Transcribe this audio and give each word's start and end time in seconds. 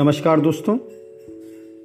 नमस्कार 0.00 0.40
दोस्तों। 0.40 0.76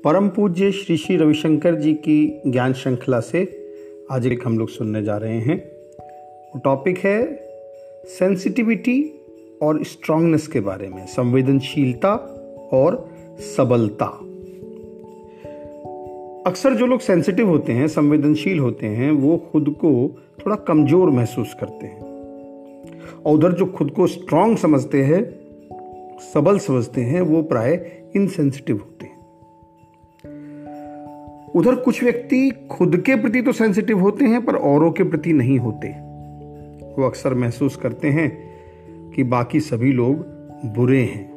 परम 0.03 0.29
पूज्य 0.29 0.71
श्री 0.71 0.97
श्री 0.97 1.17
रविशंकर 1.17 1.75
जी 1.75 1.93
की 1.93 2.41
ज्ञान 2.47 2.73
श्रृंखला 2.73 3.19
से 3.19 3.69
आज 4.11 4.27
एक 4.27 4.39
हम 4.45 4.59
लोग 4.59 4.69
सुनने 4.69 5.03
जा 5.03 5.17
रहे 5.17 5.39
हैं। 5.39 5.57
टॉपिक 6.59 6.97
है 6.97 7.47
सेंसिटिविटी 8.05 9.21
और 9.61 9.83
स्ट्रांगनेस 9.83 10.47
के 10.47 10.59
बारे 10.59 10.89
में, 10.89 11.05
संवेदनशीलता 11.05 12.13
और 12.73 13.09
सबलता। 13.57 14.05
अक्सर 16.49 16.73
जो 16.73 16.85
लोग 16.85 16.99
सेंसिटिव 16.99 17.49
होते 17.49 17.73
हैं, 17.73 17.87
संवेदनशील 17.87 18.59
होते 18.59 18.85
हैं, 18.85 19.11
वो 19.11 19.37
खुद 19.51 19.69
को 19.69 20.21
थोड़ा 20.45 20.55
कमज़ोर 20.55 21.09
महसूस 21.09 21.55
करते 21.59 21.85
हैं। 21.85 22.01
और 23.25 23.33
उधर 23.35 23.51
जो 23.51 23.65
खुद 23.65 23.91
को 23.91 24.07
स्ट्रांग 24.07 24.57
समझते 24.57 25.03
हैं 25.03 25.46
सबल 26.19 26.59
समझते 26.59 27.01
हैं, 27.01 27.21
वो 27.21 27.43
प्राय 27.43 27.91
इनसेंसिटिव 28.15 28.77
होते 28.77 29.05
हैं। 29.05 29.17
उधर 31.55 31.75
कुछ 31.75 32.03
व्यक्ति 32.03 32.67
खुद 32.71 32.97
के 32.97 33.15
प्रति 33.15 33.41
तो 33.41 33.51
सेंसिटिव 33.51 33.99
होते 33.99 34.25
हैं, 34.25 34.45
पर 34.45 34.55
औरों 34.55 34.91
के 34.91 35.03
प्रति 35.03 35.33
नहीं 35.33 35.59
होते। 35.59 35.87
वो 37.01 37.05
अक्सर 37.05 37.33
महसूस 37.33 37.75
करते 37.75 38.07
हैं 38.07 38.47
कि 39.11 39.23
बाकी 39.23 39.59
सभी 39.59 39.91
लोग 39.91 40.15
बुरे 40.65 41.01
हैं। 41.01 41.31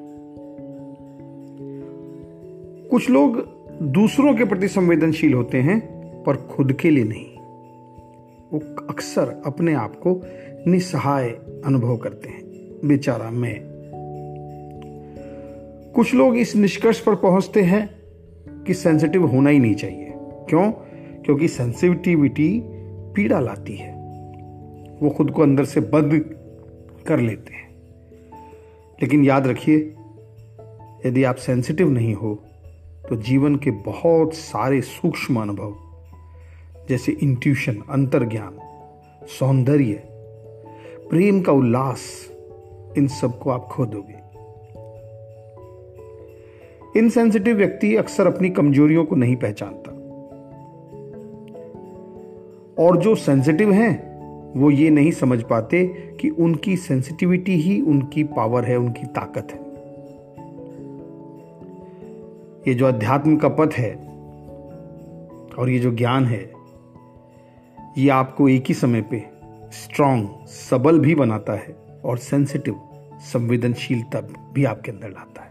कुछ 2.91 3.11
लोग 3.11 3.48
दूसरों 3.83 4.34
के 4.34 4.45
प्रति 4.45 4.69
संवेदनशील 4.69 5.34
होते 5.34 5.59
हैं, 5.59 6.01
पर 6.23 6.37
खुद 6.37 6.73
के 6.73 6.91
लिए 6.91 7.05
नहीं। 7.05 7.37
वो 8.53 8.87
अक्सर 8.91 9.42
अपने 9.47 9.75
आप 9.75 9.97
को 10.06 10.23
निसहाय 10.70 11.31
अनुभव 11.65 11.97
करते 11.97 12.28
हैं। 12.28 12.42
बेचारा 12.84 13.31
मैं 13.31 13.70
कुछ 16.01 16.15
लोग 16.15 16.37
इस 16.37 16.56
निष्कर्ष 16.56 17.01
पर 17.01 17.15
पहुँचते 17.15 17.62
हैं 17.62 18.03
कि 18.65 18.75
सेंसिटिव 18.75 19.27
होना 19.27 19.51
ही 19.51 19.59
नहीं 19.59 19.75
चाहिए। 19.75 20.12
क्यों? 20.17 20.73
क्योंकि 21.25 21.48
सेंसिटिविटी 21.48 22.62
पीड़ा 23.15 23.41
लाती 23.41 23.77
है। 23.77 23.92
वो 25.03 25.11
खुद 25.11 25.31
को 25.31 25.42
अंदर 25.42 25.65
से 25.65 25.81
बंद 25.81 26.37
कर 27.07 27.20
लेते 27.20 27.55
हैं। 27.55 27.70
लेकिन 29.03 29.25
याद 29.25 29.47
रखिए, 29.47 29.97
यदि 31.07 31.25
आप 31.25 31.34
सेंसिटिव 31.34 31.91
नहीं 31.91 32.14
हो 32.14 32.45
तो 33.09 33.17
जीवन 33.17 33.57
के 33.57 33.70
बहुत 33.70 34.35
सारे 34.35 34.81
सूक्ष्म 34.81 35.41
अनुभव, 35.41 35.77
जैसे 36.89 37.12
इंट्यूशन 37.12 37.83
अंतर्ज्ञान, 37.91 38.59
सौंदर्य, 39.27 39.92
प्रेम 41.11 41.42
का 41.42 41.53
उल्लास, 41.53 42.31
इन 42.98 43.07
सबको 43.07 43.51
आप 43.51 43.69
खो 43.70 43.87
दोगे। 43.87 44.20
इनसेंसिटिव 46.96 47.56
व्यक्ति 47.56 47.96
अक्सर 47.96 48.27
अपनी 48.27 48.50
कमजोरियों 48.50 49.05
को 49.05 49.16
नहीं 49.16 49.36
पहचानता। 49.36 49.91
और 52.84 52.96
जो 52.96 53.14
सेंसिटिव 53.14 53.72
हैं, 53.72 54.10
वो 54.60 54.70
ये 54.70 54.91
नहीं 54.91 55.11
समझ 55.11 55.42
पाते 55.42 55.86
कि 56.20 56.30
उनकी 56.30 56.77
सेंसिटिविटी 56.77 57.52
ही 57.52 57.80
उनकी 57.80 58.24
पावर 58.24 58.64
है, 58.64 58.77
उनकी 58.77 59.06
ताकत 59.06 59.48
है। 59.52 59.70
ये 62.68 62.74
जो 62.74 62.86
अध्यात्म 62.86 63.36
का 63.36 63.48
पथ 63.48 63.70
है 63.72 63.94
और 65.58 65.70
ये 65.70 65.78
जो 65.78 65.94
ज्ञान 65.94 66.24
है, 66.24 66.52
ये 67.98 68.08
आपको 68.08 68.48
एक 68.48 68.64
ही 68.68 68.74
समय 68.74 69.02
पे 69.02 69.27
स्ट्रांग 69.72 70.28
सबल 70.46 70.98
भी 70.98 71.14
बनाता 71.14 71.52
है 71.52 71.77
और 72.05 72.18
सेंसिटिव 72.18 72.80
संवेदनशीलता 73.14 74.20
भी 74.52 74.64
आपके 74.64 74.91
अंदर 74.91 75.08
लाता 75.08 75.42
है। 75.42 75.50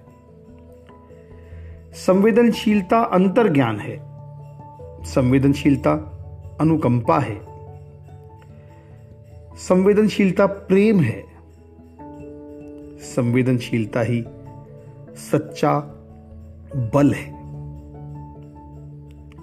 संवेदनशीलता 1.94 3.00
अंतर 3.00 3.54
ज्ञान 3.54 3.80
है। 3.80 3.98
संवेदनशीलता 5.04 5.92
अनुकंपा 6.62 7.20
है। 7.20 7.42
संवेदनशीलता 9.56 10.46
प्रेम 10.46 11.00
है। 11.00 11.24
संवेदनशीलता 13.00 14.02
ही 14.02 14.24
सच्चा 15.16 15.80
बल 16.76 17.12
है। 17.12 17.40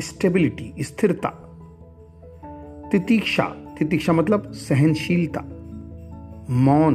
स्टेबिलिटी, 0.01 0.75
स्थिरता, 0.81 1.29
तितीक्षा 2.93 3.45
तितीक्षा 3.79 4.13
मतलब 4.13 4.53
सहनशीलता, 4.53 5.41
मौन 6.51 6.95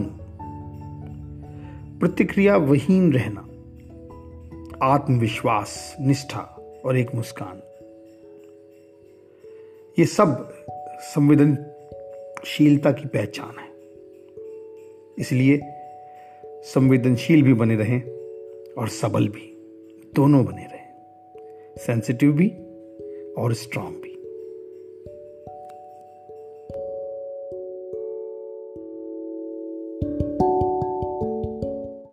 प्रतिक्रिया 1.99 2.57
वहीन 2.57 3.13
रहना। 3.13 3.47
आत्मविश्वास, 4.81 5.95
निष्ठा 6.01 6.41
और 6.85 6.97
एक 6.97 7.15
मुस्कान। 7.15 7.61
ये 9.99 10.05
सब 10.05 10.53
संवेदनशीलता 10.99 12.91
की 12.91 13.07
पहचान 13.07 13.59
है। 13.59 13.71
इसलिए 15.17 15.59
संवेदनशील 16.45 17.43
भी 17.43 17.53
बने 17.53 17.75
रहें 17.75 18.01
और 18.73 18.87
सबल 18.87 19.27
भी, 19.27 19.53
दोनों 20.15 20.45
बने 20.45 20.63
रहें। 20.63 20.87
सेंसिटिव 21.77 22.31
भी 22.31 22.49
और 23.33 23.53
स्ट्रांग 23.53 23.95
भी। 23.95 24.10